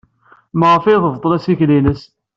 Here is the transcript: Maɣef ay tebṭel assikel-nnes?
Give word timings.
Maɣef 0.59 0.83
ay 0.85 0.99
tebṭel 1.03 1.31
assikel-nnes? 1.37 2.01